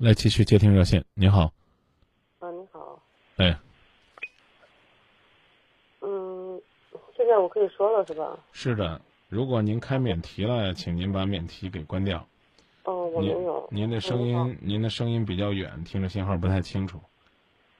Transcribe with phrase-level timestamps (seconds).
[0.00, 1.04] 来继续接听热线。
[1.12, 1.52] 你好，
[2.38, 2.98] 啊，你好，
[3.36, 3.54] 哎，
[6.00, 6.58] 嗯，
[7.14, 8.38] 现在我可以说了是吧？
[8.50, 12.26] 是的，如果您开免提了，请您把免提给关掉。
[12.84, 13.68] 哦，我没有。
[13.70, 16.98] 您的声音，您的声音比较远，听着信号不太清楚。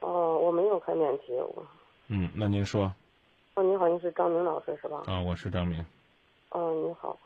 [0.00, 1.34] 哦，我没有开免提。
[1.34, 1.66] 我
[2.08, 2.90] 嗯，那您说
[3.56, 5.02] 哦，你好，您是张明老师是吧？
[5.06, 5.84] 啊，我是张明。
[6.48, 7.18] 哦，你好，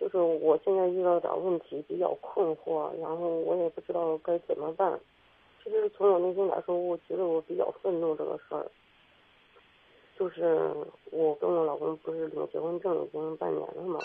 [0.00, 4.98] 就是我现在遇到点问题，比较困惑，然后我也不知道该怎么办。
[5.62, 8.66] 其实从我内心来说，我觉得我比较愤怒这个事儿。
[10.18, 10.70] 就是
[11.10, 13.98] 我跟我老公不是领结婚证已经半年了嘛，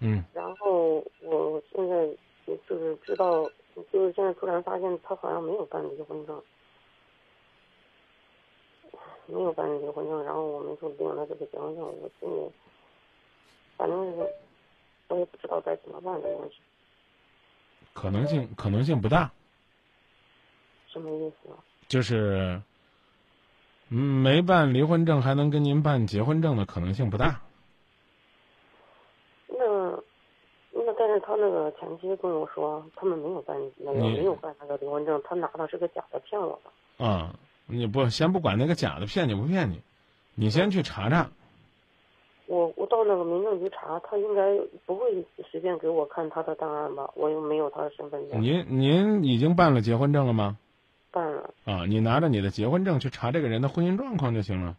[0.00, 2.08] 嗯然后我现在
[2.46, 3.48] 就是知道，
[3.90, 6.42] 就是现在突然发现他好像没有办离婚证，
[9.26, 12.50] 没有办离婚证，然后我们就领了这个结婚证，我心里
[13.76, 14.28] 反正是
[15.26, 16.56] 不知道该怎么办这个问题，
[17.92, 19.30] 可能性可能性不大，
[20.88, 21.58] 什么意思啊？
[21.88, 22.60] 就是
[23.90, 27.40] 嗯没办离婚证还能跟您办结婚证的可能性不大。
[29.46, 29.56] 那
[30.72, 37.04] 那但是他那个前妻跟我说，他们没有办那个没有办那个离婚证，他拿的是个假的骗我的。
[37.04, 37.34] 啊，
[37.66, 39.80] 你不先不管那个假的骗你不骗你，
[40.34, 41.30] 你先去查查。
[42.46, 47.10] 我我到那个民政局查，他应该不会随便给我看他的档案吧？
[47.14, 48.40] 我又没有他的身份证。
[48.40, 50.56] 您您已经办了结婚证了吗？
[51.10, 54.76] 办了，啊，你拿着你的结婚证去查这个人的婚姻状况就行了。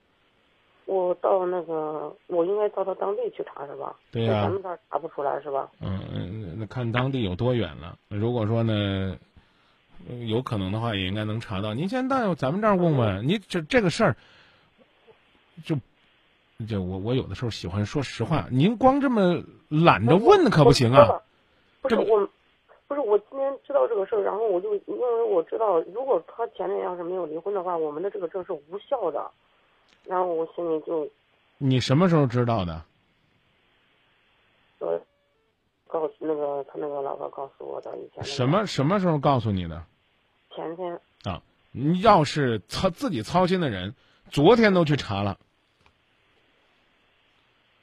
[0.85, 3.93] 我到那个，我应该到他当地去查是吧？
[4.11, 5.69] 对呀在咱们这儿查不出来是吧？
[5.81, 7.97] 嗯，嗯那看当地有多远了。
[8.07, 9.17] 如果说呢，
[10.07, 11.73] 呃有可能的话，也应该能查到。
[11.73, 14.15] 您先到咱们这儿问问，你这这个事儿，
[15.65, 15.75] 就
[16.65, 21.21] 就我我有的时候喜欢说实话，您光这么懒着问可不行啊。
[21.81, 22.27] 不是这我，
[22.87, 29.29] 不是我今天知道这个事儿，然后我就因为我知道，如果他前面要是没有离婚的话，我们的这个证是无效的。
[30.05, 31.07] 然后我心里就
[31.59, 32.83] 你什么时候知道的？
[34.79, 34.99] 呃，
[35.87, 39.83] 告诉那个他那个老婆告诉我的，以前那个什么什么时候告诉你的？
[40.55, 43.93] 前天啊，你要是操自己操心的人，
[44.31, 45.37] 昨天都去查了。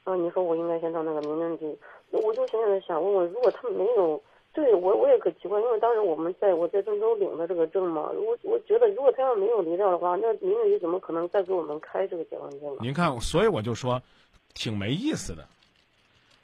[0.05, 1.77] 啊，你说我应该先到那个民政局，
[2.11, 4.23] 我就现在想问问，如果他没有，
[4.53, 12.81] 对我我也可奇怪，因为当时我们在我在郑州领的这个证嘛，我我觉得如果他要没有离掉的话，那民政局怎么可能再给我们开这个结婚证呢？
[12.83, 14.01] 您看，所以我就说，
[14.53, 15.45] 挺没意思的。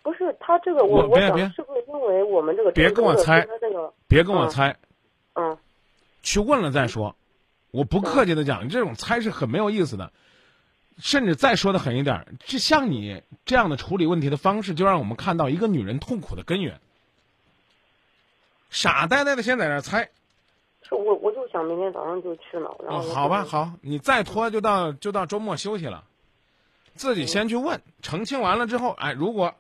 [0.02, 4.74] 不是他这个我我想是不是因为我们这个别跟我猜这个别跟我嗯猜，
[5.34, 5.58] 嗯
[6.22, 7.14] 去问了再说。
[7.70, 10.10] 我不客气的讲，这种猜是很没有意思的。
[10.98, 16.80] 甚至再说的狠一点儿，这像你这样的处理问题的方式，就让我们看到一个女人痛苦的根源。
[18.68, 20.10] 傻呆呆的先在那儿猜，
[20.82, 26.04] 是我我就想明天早上就去了，然哦，好吧，好，你再拖就到就到周末休息了，
[26.94, 29.54] 自己先去问，澄清完了之后，哎，如果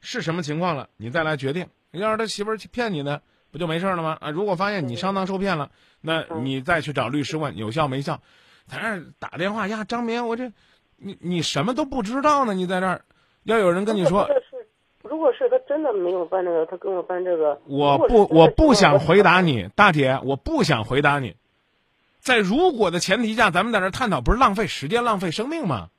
[0.00, 1.68] 是什么情况了，你再来决定。
[1.90, 3.20] 要是他媳妇儿去骗你呢，
[3.50, 4.16] 不就没事了吗？
[4.20, 5.70] 啊，如果发现你上当受骗了，
[6.00, 8.20] 那你再去找律师问有效没效。
[8.66, 10.52] 在那儿打电话呀，张明，我这，
[10.96, 12.52] 你你什么都不知道呢？
[12.52, 13.00] 你在这儿，
[13.44, 14.66] 要有人跟你说不，是是
[15.02, 21.36] 如果是他真的没有办这个，他跟我办这个，我不我不想回答你，大姐，我不想回答你。
[22.18, 25.90] 在如果的前提下，咱们在这儿探讨，不是浪费时间、浪费生命吗？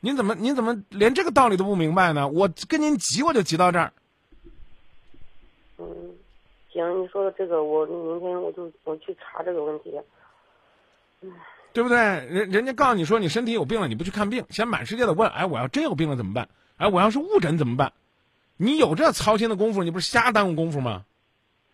[0.00, 2.28] 您怎么您怎么连这个道理都不明白呢？
[2.28, 3.92] 我跟您急，我就急到这儿。
[6.70, 10.00] 嗯，行，你说的这个，我明天我就我去查这个问题。
[11.72, 11.96] 对不对？
[11.98, 16.48] 人人家告诉你说你身体有病了，你不去看病，先满世界的问，哎，我要真有病了怎么办？
[16.78, 17.92] 哎，我要是误诊怎么办？
[18.56, 21.04] 你有这操心的功夫，你不是瞎耽误功夫吗？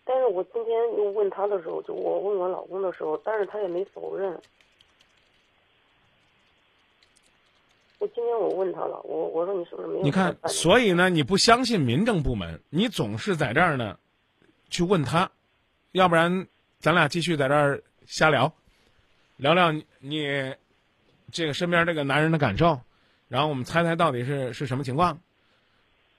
[0.05, 4.39] 但是我今天又问他的时候，就我问我老公的时候，但是他也没否认。
[7.99, 10.03] 我今天我问他了，我我说你是不是没有？
[10.03, 13.99] 你看，所以呢，你不相信民政部门，你总是在这儿呢，
[14.69, 15.31] 去问他，
[15.92, 16.47] 要不然
[16.78, 18.53] 咱俩继续在这儿瞎聊，
[19.36, 20.54] 聊聊你你
[21.30, 22.80] 这个身边这个男人的感受，
[23.28, 25.18] 然后我们猜猜到底是是什么情况。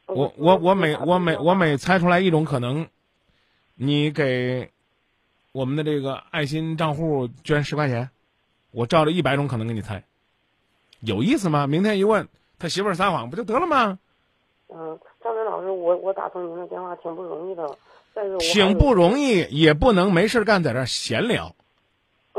[0.07, 2.87] 我我我每我每我每猜出来一种可能，
[3.75, 4.71] 你给
[5.51, 8.09] 我们的这个爱心账户捐十块钱，
[8.71, 10.03] 我照着一百种可能给你猜，
[11.01, 11.67] 有意思吗？
[11.67, 12.27] 明天一问
[12.57, 13.99] 他媳妇儿撒谎不就得了吗？
[14.69, 17.77] 嗯，张明老师，我我打通您的电话挺不容易的，
[18.17, 21.53] 但是我挺不容易，也不能没事干在这儿闲聊，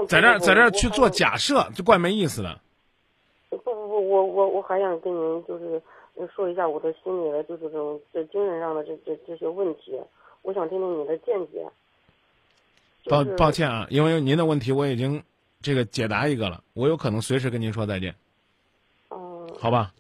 [0.09, 1.09] 在这儿在这儿去做。
[1.09, 2.59] 假设，就怪没意思的。
[3.49, 5.81] 不不不，我我我还想跟您就是
[6.35, 9.97] 说一下我的心里的，就是这种这精神上的这这这些问题。
[10.43, 11.65] 我想听听你的见解。
[13.09, 15.23] 抱就是抱歉啊，因为您的问题我已经
[15.63, 18.17] 这个解答一个了，我有可能随时跟您说再见，
[19.11, 19.93] 嗯，好吧？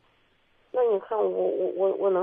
[0.72, 2.22] 那你看我我我我能，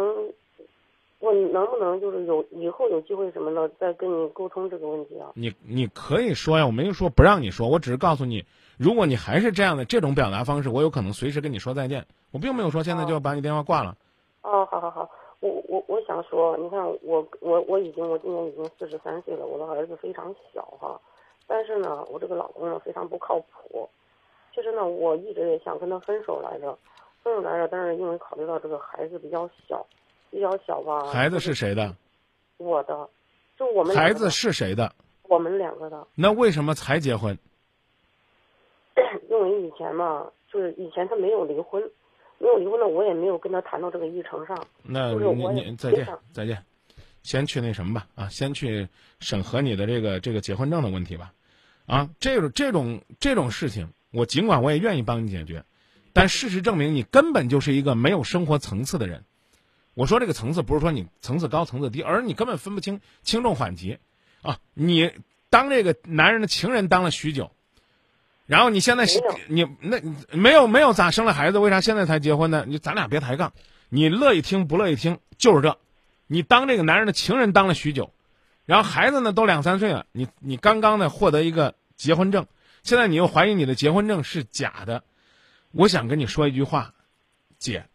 [1.26, 5.32] 我能不能就是有以后有机会什么的再跟你沟通这个问题啊？
[5.34, 8.46] 你你可以说呀，我没有说不让你说，我只是告诉你，
[8.78, 13.98] 如果你还是这样的这种表达方式，我有可能随时跟你说再见，我并没有说现在就要把你电话挂了。
[14.44, 21.02] 哦，好好好，我我我想说，你看我我我已经我今年已经四十三岁了，我的儿子非常小哈，
[21.48, 23.90] 但是呢，我这个老公呢非常不靠谱。
[24.54, 26.78] 其实呢，我一直也想跟他分手来着，
[27.24, 29.86] 分手来着，但是因为考虑到这个孩子比较小，
[30.30, 31.06] 比较小吧。
[31.06, 31.96] 孩子是谁的？
[32.58, 33.10] 我的，
[33.58, 34.94] 就我们孩子是谁的？
[35.24, 37.38] 我们两个的，那为什么才结婚？
[39.30, 41.82] 因为以前嘛，就是以前他没有离婚，
[42.38, 44.56] 没有离婚呢，我也没有跟他谈到这个议程上。
[44.84, 46.64] 那你你再见再见，
[47.24, 48.88] 先去那什么吧啊，先去
[49.20, 51.34] 审核你的这个这个结婚证的问题吧，
[51.88, 55.66] 啊，这种这种这种事情，我尽管我也愿意帮你解决，
[56.14, 59.26] 但事实证明你根本就是一个没有生活层次的人。
[59.96, 63.98] 我说这个层次不是说你层次高层次低，而是你根本分不清轻重缓急，
[64.44, 65.12] 啊，你
[65.50, 67.52] 当这个男人的情人当了许久，
[68.46, 69.08] 然后你现在
[69.48, 70.02] 你那
[70.38, 72.66] 没有没有咋生了孩子，为啥现在才结婚呢？
[72.68, 73.54] 你咱俩别抬杠，
[73.90, 75.80] 你乐意听不乐意听就是这，
[76.28, 78.14] 你当这个男人的情人当了许久，
[78.66, 82.48] 然后孩子呢都两三岁了，你你刚刚呢获得一个结婚证，
[82.84, 85.04] 现在你又怀疑你的结婚证是假的，
[85.72, 86.94] 我想跟你说一句话，
[87.58, 87.86] 姐，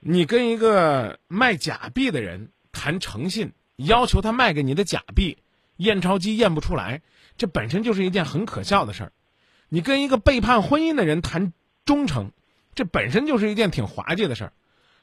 [0.00, 5.36] 你跟一个卖假币的人谈诚信，要求他卖给你的假币，
[5.76, 7.02] 验钞机验不出来，
[7.36, 9.12] 这本身就是一件很可笑的事儿。
[9.68, 11.52] 你跟一个背叛婚姻的人谈
[11.84, 12.32] 忠诚，
[12.74, 14.52] 这本身就是一件挺滑稽的事儿。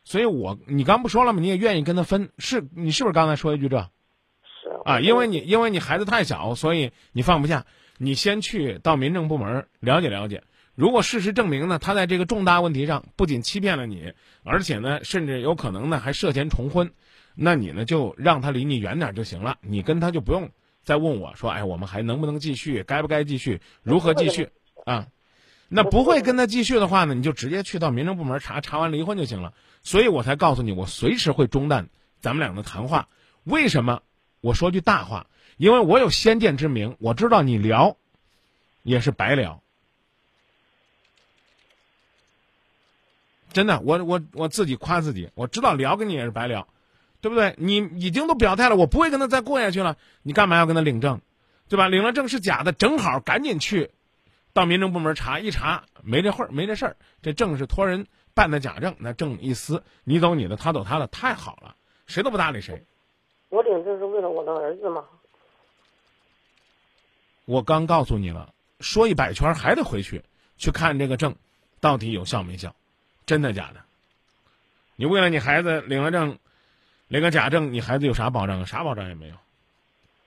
[0.04, 1.42] 所以我你刚不说了吗？
[1.42, 3.78] 你也愿意跟他分，是你是不是刚才说一句这？
[3.80, 7.66] 是啊，因为你因为你孩子太小，所以你放不下。
[8.00, 10.44] 你先去到民政部门了解了解。
[10.78, 14.14] 如果事实证明呢，他在这个重大问题上不仅欺骗了你，
[14.44, 16.92] 而且呢，甚至有可能呢还涉嫌重婚，
[17.34, 19.58] 那你呢就让他离你远点就行了。
[19.62, 20.52] 你跟他就不用
[20.84, 22.84] 再问我说，哎，我们还能不能继续？
[22.84, 23.60] 该不该继续？
[23.82, 24.50] 如何继续？
[24.86, 25.08] 啊，
[25.68, 29.56] 那不会跟他继续的话呢，你就直接去到民政部门查，查完离婚就行了。
[29.82, 31.90] 所以我才告诉你，我随时会中断
[32.20, 33.08] 咱们俩的谈话。
[33.46, 34.04] 为什么？
[34.42, 35.26] 我说句大话，
[35.58, 37.98] 因为我有先见之明，我知道你聊
[38.84, 39.64] 也是白聊。
[43.54, 46.68] 真的，我我我自己夸自己，我知道聊跟你也是白聊，
[47.22, 47.56] 对不对？
[47.58, 51.22] 你已经都表态了，我不会跟他再过下去了，你干嘛要跟他领证，
[51.70, 51.88] 对吧？
[51.88, 53.92] 领了证是假的，正好赶紧去
[54.54, 62.84] 到民政部门查一查，没这会儿，没这事儿，这证是托人办的假证，那证一撕，你走你的，他走他的，太好了，谁都不搭理谁。
[63.50, 65.06] 我领证是为了我的儿子嘛。
[67.46, 70.22] 我刚告诉你了，说一百圈还得回去
[70.58, 71.36] 去看这个证，
[71.80, 72.76] 到底有效没效，
[73.28, 73.82] 真的假的？
[74.96, 76.40] 你为了你孩子领了证，
[77.08, 78.66] 领个假证，你孩子有啥保障啊？
[78.66, 79.36] 啥保障也没有。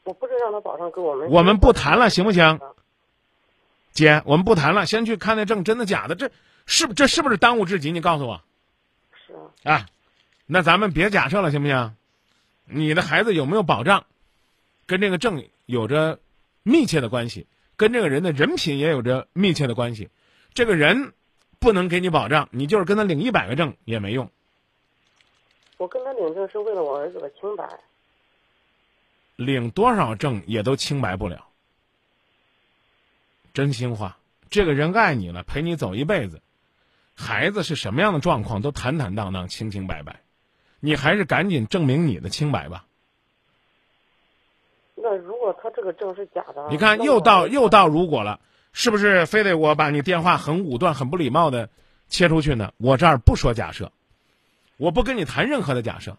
[0.04, 1.28] 我不是让他保障跟我们。
[1.28, 2.60] 我们不谈了，行不行？
[3.92, 6.30] 姐，我们不谈了，先去看那证真的假的，这
[6.66, 7.90] 是不这是不是当务之急？
[7.90, 8.40] 你告诉我
[9.26, 9.32] 是
[9.64, 9.86] 啊，啊，
[10.46, 11.96] 那咱们别假设了，行不行？
[12.64, 14.04] 你的孩子有没有保障，
[14.86, 16.20] 跟这个证有着
[16.62, 20.08] 密切的关系，跟这个人的人品也有着密切的关系。
[20.54, 21.12] 这个人
[21.60, 24.30] 不能给你保障，你就是跟他领一百个证也没用。
[25.76, 27.68] 我跟他领证是为了我儿子的清白。
[29.36, 31.46] 领多少证也都清白不了。
[33.52, 34.16] 真心话，
[34.48, 36.40] 这个人爱你了，陪你走一辈子，
[37.14, 40.20] 孩子是什么样的状况都坦坦荡荡、清清白白，
[40.80, 42.84] 你还是赶紧证明你的清白吧。
[44.94, 48.38] 那如果他这个证是假的，你看，又到又到如果了，
[48.72, 51.68] 是不是非得我把你电话很武断、很不礼貌的
[52.08, 52.72] 切出去呢？
[52.78, 53.90] 我这儿不说假设，
[54.76, 56.16] 我不跟你谈任何的假设。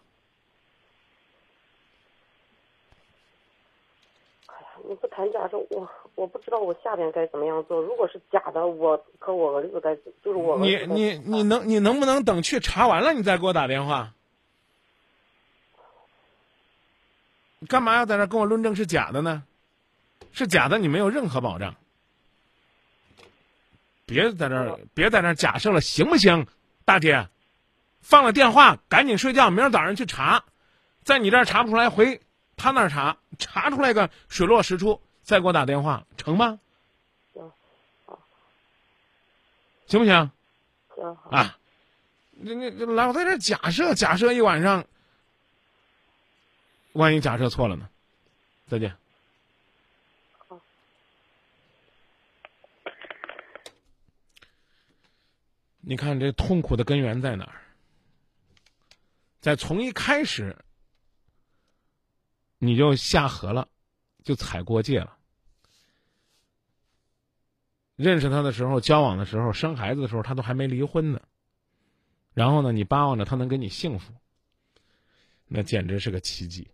[4.46, 7.80] 哎呀，你不谈假设，我我不知道我下边该怎么样做。
[7.80, 14.12] 如果是假的，我可我儿子该就是我你你你能你能不能等去查完了你再给我打电话？
[17.58, 19.44] 你干嘛要在这跟我论证是假的呢？
[20.32, 21.74] 是假的，你没有任何保障。
[24.12, 26.46] 别在这儿别在那儿假设了，行不行，
[26.84, 27.28] 大姐？
[28.02, 30.44] 放了电话，赶紧睡觉，明儿早上去查，
[31.02, 32.20] 在你这儿查不出来，回
[32.56, 36.58] 他那儿查，查出来个水落石出，再给我打电话，成吗？
[37.32, 37.50] 行
[38.04, 38.18] 好
[39.86, 40.30] 行不行？
[40.96, 41.56] 行好啊，
[42.32, 44.84] 你你你老在这假设假设一晚上，
[46.92, 47.88] 万一假设错了呢？
[48.68, 48.94] 再见。
[55.84, 57.60] 你看这痛苦的根源在哪儿？
[59.40, 60.56] 在从一开始
[62.58, 63.68] 你就下河了，
[64.22, 65.18] 就踩过界了。
[67.96, 71.20] 认识他的时候，交往的时候，生孩子的时候，他都还没离婚呢。
[72.32, 74.14] 然后呢，你巴望着他能给你幸福，
[75.48, 76.70] 那简直是个奇迹。